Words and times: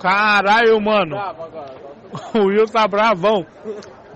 Caralho, 0.00 0.80
mano. 0.80 1.16
O 2.34 2.46
Will 2.46 2.66
tá 2.66 2.86
bravão. 2.86 3.46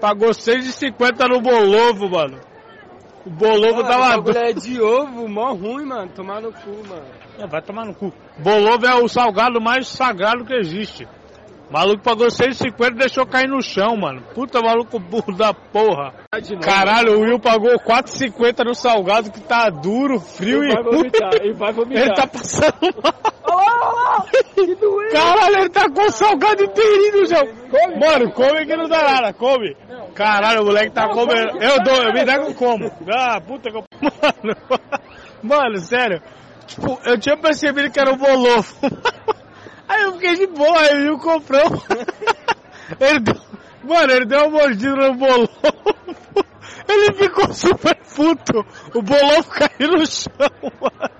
Pagou 0.00 0.30
6,50 0.30 1.28
no 1.28 1.40
Bolovo, 1.40 2.08
mano. 2.08 2.38
O 3.26 3.30
Bolovo 3.30 3.82
tava. 3.82 4.20
O 4.20 4.30
é 4.30 4.52
de 4.52 4.80
ovo, 4.80 5.28
mó 5.28 5.52
ruim, 5.52 5.84
mano. 5.84 6.10
Tomar 6.14 6.40
no 6.40 6.52
cu, 6.52 6.70
mano. 6.88 7.04
É, 7.38 7.46
vai 7.46 7.60
tomar 7.62 7.84
no 7.84 7.94
cu. 7.94 8.12
Bolovo 8.38 8.86
é 8.86 8.94
o 8.94 9.08
salgado 9.08 9.60
mais 9.60 9.88
sagrado 9.88 10.44
que 10.44 10.54
existe. 10.54 11.06
O 11.68 11.72
maluco 11.72 12.02
pagou 12.02 12.28
6,50 12.28 12.92
e 12.92 12.94
deixou 12.94 13.26
cair 13.26 13.46
no 13.46 13.60
chão, 13.60 13.94
mano. 13.94 14.22
Puta 14.34 14.62
maluco 14.62 14.98
burro 14.98 15.36
da 15.36 15.52
porra. 15.52 16.14
Caralho, 16.62 17.18
o 17.18 17.20
Will 17.20 17.38
pagou 17.38 17.78
4,50 17.78 18.64
no 18.64 18.74
salgado 18.74 19.30
que 19.30 19.40
tá 19.40 19.68
duro, 19.68 20.18
frio 20.18 20.64
e 20.64 20.72
vai 20.72 20.82
vomitar, 20.82 21.34
ele 21.34 21.52
vai 21.52 21.72
vomitar. 21.72 22.02
Ele 22.04 22.14
tá 22.14 22.26
passando 22.26 22.94
mal. 23.02 23.14
Olha 23.44 23.66
lá, 23.66 23.86
olha 23.86 24.08
lá. 24.08 24.24
Que. 24.54 24.87
Caralho, 25.18 25.56
ele 25.58 25.68
tá 25.70 25.90
com 25.90 26.10
salgado 26.10 26.64
inteirinho 26.64 27.20
no 27.20 27.26
chão. 27.26 27.44
Mano, 27.98 28.32
come 28.32 28.66
que 28.66 28.76
não 28.76 28.88
dá 28.88 29.02
nada, 29.02 29.32
come. 29.32 29.76
Caralho, 30.14 30.62
o 30.62 30.66
moleque 30.66 30.92
tá 30.92 31.08
comendo. 31.08 31.62
Eu 31.62 31.82
dou, 31.82 31.96
eu 31.96 32.12
me 32.12 32.20
eu 32.20 32.54
como. 32.54 32.90
Ah, 33.08 33.40
puta 33.40 33.70
que 33.70 33.76
eu... 33.76 33.84
Mano, 35.42 35.62
mano, 35.62 35.78
sério. 35.78 36.22
Tipo, 36.66 36.98
eu 37.04 37.18
tinha 37.18 37.36
percebido 37.36 37.90
que 37.90 38.00
era 38.00 38.12
o 38.12 38.16
bolovo. 38.16 38.74
Aí 39.88 40.02
eu 40.02 40.12
fiquei 40.14 40.36
de 40.36 40.46
boa, 40.48 40.78
aí 40.80 41.08
Will 41.08 41.18
comprou. 41.18 41.62
Ele 43.00 43.20
deu... 43.20 43.34
Mano, 43.82 44.12
ele 44.12 44.26
deu 44.26 44.40
uma 44.40 44.50
mordida 44.50 44.94
no 44.94 45.14
bolovo. 45.14 45.48
Ele 46.86 47.12
ficou 47.14 47.52
super 47.54 47.96
puto. 47.96 48.66
O 48.94 49.00
bolovo 49.00 49.48
caiu 49.48 49.92
no 49.92 50.06
chão, 50.06 50.30
mano. 50.80 51.10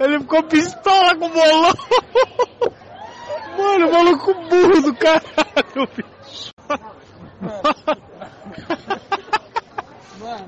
Ele 0.00 0.18
ficou 0.20 0.42
pistola 0.44 1.16
com 1.16 1.26
o 1.26 1.28
bolovo. 1.28 2.47
Maluco 3.98 4.32
burro 4.32 4.80
do 4.80 4.94
caralho, 4.94 5.88
bicho. 5.96 6.52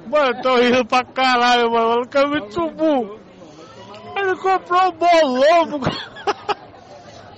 Mano, 0.06 0.27
eu 0.27 0.42
tô 0.42 0.56
rindo 0.56 0.84
pra 0.86 1.05
caralho, 1.05 1.69
mano. 1.69 1.86
O 1.86 1.91
maluco 1.91 2.16
é 2.16 2.27
muito 2.27 2.70
burro. 2.70 3.19
Ele 4.16 4.36
comprou 4.36 4.88
o 4.88 4.92
bolovo. 4.92 5.80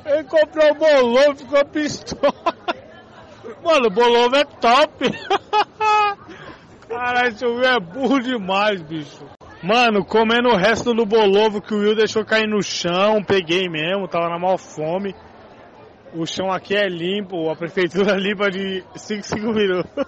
Ele 0.05 0.25
comprou 0.25 0.70
o 0.70 0.75
bolovo, 0.75 1.37
ficou 1.37 1.64
pistola. 1.64 2.34
Mano, 3.65 3.87
o 3.87 3.91
bolovo 3.91 4.37
é 4.37 4.44
top. 4.44 5.11
Caralho, 6.89 7.28
esse 7.28 7.47
Will 7.47 7.65
é 7.65 7.81
burro 7.81 8.20
demais, 8.20 8.83
bicho. 8.83 9.25
Mano, 9.62 10.05
comendo 10.05 10.50
o 10.50 10.56
resto 10.56 10.92
do 10.92 11.06
bolovo 11.06 11.62
que 11.62 11.72
o 11.72 11.78
Will 11.78 11.97
deixou 11.97 12.22
cair 12.22 12.47
no 12.47 12.62
chão, 12.62 13.25
peguei 13.25 13.67
mesmo, 13.67 14.06
tava 14.09 14.28
na 14.28 14.39
mal 14.39 14.59
fome. 14.59 15.15
O 16.15 16.27
chão 16.27 16.51
aqui 16.51 16.77
é 16.77 16.89
limpo, 16.89 17.51
a 17.51 17.57
prefeitura 17.57 18.17
limpa 18.21 18.51
de 18.51 18.85
5 18.95 19.23
5 19.23 19.53
minutos. 19.53 19.91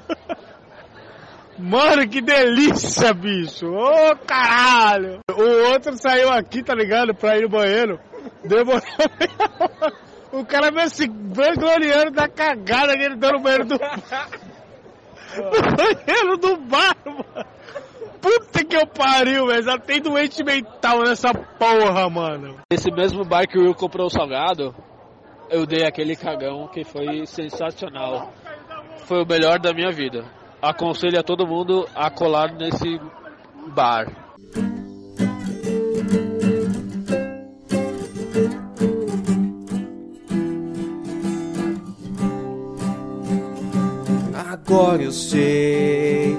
Mano, 1.58 2.08
que 2.08 2.20
delícia, 2.20 3.14
bicho! 3.14 3.66
Ô, 3.66 4.10
oh, 4.10 4.16
caralho! 4.26 5.20
O 5.30 5.70
outro 5.70 5.96
saiu 5.96 6.28
aqui, 6.30 6.64
tá 6.64 6.74
ligado? 6.74 7.14
Pra 7.14 7.38
ir 7.38 7.42
no 7.42 7.48
banheiro. 7.48 8.00
Demorou. 8.44 8.82
O 10.32 10.44
cara 10.44 10.72
veio 10.72 10.90
se 10.90 11.06
vangloriando 11.06 12.10
da 12.10 12.26
cagada 12.26 12.96
que 12.96 13.04
ele 13.04 13.14
deu 13.14 13.34
no 13.34 13.40
banheiro 13.40 13.66
do 13.66 13.74
No 13.74 13.78
banheiro 15.76 16.36
do 16.38 16.56
bar, 16.56 16.96
mano. 17.06 17.46
Puta 18.20 18.64
que 18.64 18.76
eu 18.76 18.84
pariu, 18.84 19.46
velho. 19.46 19.62
Já 19.62 19.78
tem 19.78 20.00
doente 20.00 20.42
mental 20.42 21.02
nessa 21.02 21.32
porra, 21.32 22.10
mano. 22.10 22.56
Esse 22.68 22.90
mesmo 22.90 23.24
bar 23.24 23.46
que 23.46 23.56
o 23.56 23.62
Will 23.62 23.76
comprou 23.76 24.08
o 24.08 24.10
salgado, 24.10 24.74
eu 25.50 25.66
dei 25.66 25.84
aquele 25.84 26.16
cagão 26.16 26.68
que 26.68 26.84
foi 26.84 27.26
sensacional. 27.26 28.32
Foi 29.06 29.22
o 29.22 29.26
melhor 29.26 29.58
da 29.58 29.72
minha 29.72 29.92
vida. 29.92 30.24
Aconselho 30.60 31.18
a 31.18 31.22
todo 31.22 31.46
mundo 31.46 31.86
a 31.94 32.10
colar 32.10 32.52
nesse 32.52 33.00
bar. 33.68 34.06
Agora 44.34 45.02
eu 45.02 45.12
sei 45.12 46.36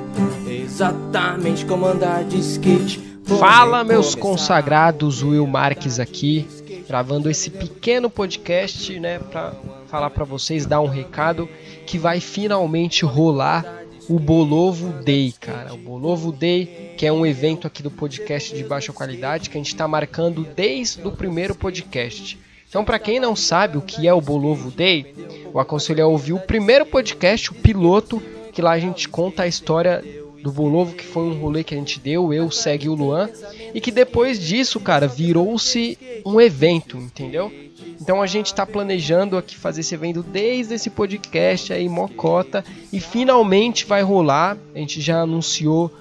exatamente 0.48 1.66
como 1.66 1.86
andar 1.86 2.24
de 2.24 2.40
skate. 2.40 3.00
Fala, 3.40 3.84
meus 3.84 4.14
consagrados, 4.14 5.24
Will 5.24 5.48
Marques 5.48 6.00
aqui, 6.00 6.48
gravando 6.88 7.30
esse 7.30 7.50
pequeno 7.50 8.10
podcast, 8.10 9.00
né, 9.00 9.20
para 9.20 9.54
falar 9.88 10.10
para 10.10 10.24
vocês, 10.24 10.66
dar 10.66 10.82
um 10.82 10.88
recado 10.88 11.50
que 11.86 11.98
vai 11.98 12.20
finalmente 12.20 13.06
rolar 13.06 13.84
o 14.08 14.20
Bolovo 14.20 15.04
Day, 15.04 15.34
cara. 15.40 15.74
O 15.74 15.78
Bolovo 15.78 16.32
Day, 16.32 16.94
que 16.98 17.06
é 17.06 17.12
um 17.12 17.26
evento 17.26 17.66
aqui 17.66 17.82
do 17.82 17.90
podcast 17.90 18.56
de 18.56 18.64
baixa 18.64 18.94
qualidade 18.94 19.50
que 19.50 19.58
a 19.58 19.60
gente 19.60 19.74
está 19.74 19.88
marcando 19.88 20.46
desde 20.56 21.06
o 21.08 21.12
primeiro 21.12 21.56
podcast. 21.56 22.38
Então, 22.70 22.84
para 22.84 23.00
quem 23.00 23.20
não 23.20 23.36
sabe 23.36 23.78
o 23.78 23.82
que 23.82 24.08
é 24.08 24.14
o 24.14 24.22
Bolovo 24.22 24.70
Day, 24.70 25.14
eu 25.52 25.60
aconselho 25.60 26.04
a 26.04 26.08
ouvir 26.08 26.34
o 26.34 26.40
primeiro 26.40 26.86
podcast, 26.86 27.52
o 27.52 27.56
piloto, 27.56 28.22
que 28.52 28.62
lá 28.62 28.72
a 28.72 28.80
gente 28.80 29.08
conta 29.08 29.44
a 29.44 29.48
história 29.48 30.04
do 30.46 30.52
Bolovo, 30.52 30.94
que 30.94 31.04
foi 31.04 31.24
um 31.24 31.40
rolê 31.40 31.64
que 31.64 31.74
a 31.74 31.78
gente 31.78 32.00
deu, 32.00 32.32
eu, 32.32 32.52
Segue 32.52 32.88
o 32.88 32.94
Luan, 32.94 33.28
e 33.74 33.82
que 33.82 33.90
depois 33.90 34.40
disso, 34.40 34.80
cara, 34.80 35.08
virou-se 35.08 35.98
um 36.24 36.40
evento, 36.40 36.98
entendeu? 36.98 37.52
Então 38.00 38.22
a 38.22 38.28
gente 38.28 38.46
está 38.46 38.64
planejando 38.64 39.38
aqui 39.38 39.58
fazer 39.58 39.82
esse 39.82 39.96
evento 39.96 40.22
desde 40.22 40.76
esse 40.76 40.92
podcast 40.92 41.74
aí, 41.74 41.90
Mocota, 41.90 42.64
e 42.94 43.00
finalmente 43.00 43.86
vai 43.86 44.04
rolar. 44.04 44.56
A 44.76 44.78
gente 44.78 45.02
já 45.02 45.22
anunciou, 45.22 45.92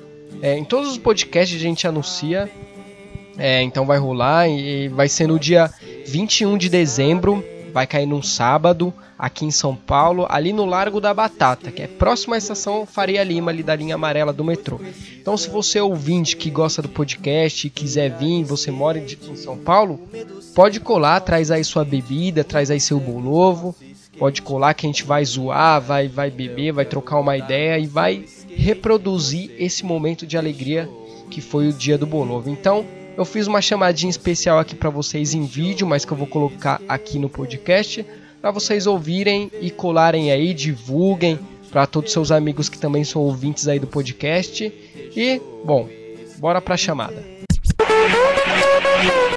é, 0.43 0.59
em 0.59 0.65
todos 0.65 0.91
os 0.91 0.99
podcasts 0.99 1.57
a 1.57 1.63
gente 1.63 1.89
anuncia, 1.89 2.51
é, 3.39 3.63
então 3.63 3.87
vai 3.87 3.97
rolar 3.97 4.47
e 4.47 4.89
vai 4.89 5.09
ser 5.09 5.27
no 5.27 5.39
dia 5.39 5.73
21 6.05 6.59
de 6.59 6.69
dezembro, 6.69 7.43
vai 7.75 7.89
cair 7.89 8.07
num 8.07 8.23
sábado, 8.23 8.95
aqui 9.19 9.45
em 9.45 9.51
São 9.51 9.75
Paulo, 9.75 10.27
ali 10.31 10.53
no 10.53 10.65
Largo 10.65 11.01
da 11.01 11.13
Batata, 11.13 11.73
que 11.73 11.83
é 11.83 11.89
próximo 11.89 12.33
à 12.33 12.39
estação 12.39 12.87
Faria 12.87 13.25
Lima, 13.25 13.51
ali 13.51 13.65
da 13.65 13.75
linha 13.75 13.97
amarela 13.97 14.33
do 14.33 14.45
metrô. 14.45 14.79
Então, 15.21 15.37
se 15.37 15.51
você 15.51 15.81
é 15.81 15.83
ouvinte 15.83 16.37
que 16.37 16.51
gosta 16.51 16.81
do 16.81 16.89
podcast 16.89 17.67
e 17.67 17.71
quiser 17.71 18.17
vir, 18.17 18.45
você 18.45 18.71
mora 18.71 18.99
em 18.99 19.35
São 19.35 19.59
Paulo, 19.59 19.99
pode 20.55 20.79
colar, 20.79 21.19
traz 21.19 21.51
aí 21.51 21.65
sua 21.65 21.85
bebida, 21.85 22.45
traz 22.45 22.71
aí 22.71 22.79
seu 22.79 23.01
bolovo, 23.01 23.75
pode 24.21 24.41
colar 24.41 24.73
que 24.75 24.87
a 24.87 24.89
gente 24.89 25.03
vai 25.03 25.25
zoar, 25.25 25.81
vai, 25.81 26.07
vai 26.07 26.31
beber, 26.31 26.71
vai 26.71 26.85
trocar 26.85 27.19
uma 27.19 27.37
ideia 27.37 27.77
e 27.77 27.89
vai 27.89 28.25
reproduzir 28.47 29.51
esse 29.59 29.85
momento 29.85 30.25
de 30.25 30.39
alegria 30.39 30.89
que 31.29 31.41
foi 31.41 31.67
o 31.67 31.73
dia 31.73 31.99
do 31.99 32.07
bolovo. 32.07 32.49
Então, 32.49 32.87
eu 33.17 33.25
fiz 33.25 33.47
uma 33.47 33.61
chamadinha 33.61 34.11
especial 34.11 34.59
aqui 34.59 34.75
para 34.75 34.91
vocês 34.91 35.35
em 35.35 35.47
vídeo, 35.47 35.87
mas 35.87 36.05
que 36.05 36.13
eu 36.13 36.17
vou 36.17 36.27
colocar 36.27 36.81
aqui 36.89 37.19
no 37.19 37.29
podcast 37.29 38.05
para 38.41 38.51
vocês 38.51 38.87
ouvirem 38.87 39.51
e 39.61 39.71
colarem 39.71 40.31
aí, 40.31 40.53
divulguem 40.53 41.39
para 41.71 41.87
todos 41.87 42.13
seus 42.13 42.31
amigos 42.31 42.69
que 42.69 42.79
também 42.79 43.03
são 43.03 43.23
ouvintes 43.23 43.67
aí 43.67 43.79
do 43.79 43.87
podcast. 43.87 44.73
E, 45.17 45.41
bom, 45.65 45.89
bora 46.39 46.61
para 46.61 46.75
a 46.75 46.77
chamada. 46.77 47.25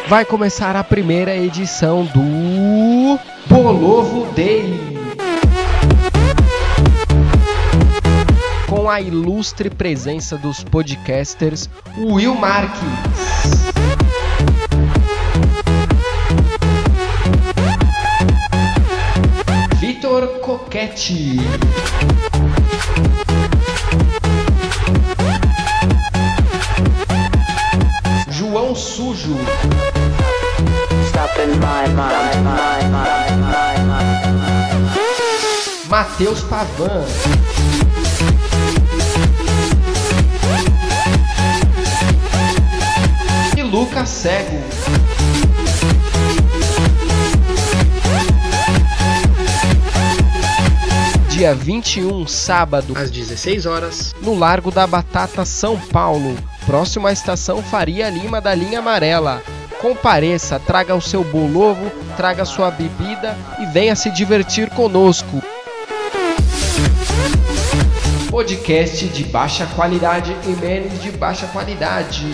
Vai 0.07 0.25
começar 0.25 0.75
a 0.75 0.83
primeira 0.83 1.35
edição 1.35 2.05
do 2.05 3.19
Bolovo 3.47 4.31
Day. 4.33 4.86
Com 8.77 8.87
a 8.87 9.01
ilustre 9.01 9.71
presença 9.71 10.37
dos 10.37 10.63
podcasters 10.63 11.67
Will 11.97 12.35
Marques. 12.35 12.79
Vitor 19.79 20.27
Coquete. 20.41 21.37
João 28.29 28.75
Sujo. 28.75 29.35
Matheus 35.89 36.43
Pavan. 36.43 37.86
Cego. 44.07 44.57
dia 51.37 51.53
21, 51.53 52.25
sábado, 52.25 52.93
às 52.97 53.11
16 53.11 53.67
horas, 53.67 54.15
no 54.23 54.33
Largo 54.33 54.71
da 54.71 54.87
Batata, 54.87 55.45
São 55.45 55.79
Paulo, 55.79 56.35
próximo 56.65 57.05
à 57.05 57.11
estação 57.11 57.61
Faria 57.61 58.09
Lima 58.09 58.41
da 58.41 58.55
linha 58.55 58.79
amarela. 58.79 59.43
compareça, 59.79 60.59
traga 60.59 60.95
o 60.95 61.01
seu 61.01 61.23
bolovo, 61.23 61.91
traga 62.15 62.43
sua 62.43 62.71
bebida 62.71 63.37
e 63.59 63.67
venha 63.67 63.95
se 63.95 64.09
divertir 64.09 64.71
conosco. 64.71 65.43
Podcast 68.31 69.07
de 69.07 69.23
baixa 69.25 69.67
qualidade 69.67 70.35
e 70.47 70.49
menos 70.59 70.99
de 71.03 71.11
baixa 71.11 71.45
qualidade. 71.47 72.25